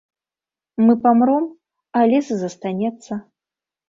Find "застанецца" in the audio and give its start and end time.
2.41-3.13